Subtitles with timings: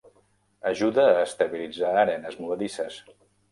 [0.69, 3.01] Ajuda a estabilitzar arenes movedisses.